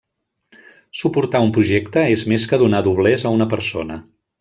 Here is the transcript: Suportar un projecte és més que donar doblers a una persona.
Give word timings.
Suportar 1.01 1.43
un 1.49 1.53
projecte 1.59 2.07
és 2.17 2.27
més 2.35 2.49
que 2.55 2.63
donar 2.67 2.83
doblers 2.91 3.31
a 3.33 3.37
una 3.41 3.53
persona. 3.59 4.05